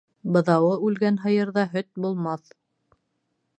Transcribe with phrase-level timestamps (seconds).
[0.35, 2.57] Быҙауы үлгән һыйырҙа һөт булмаҫ.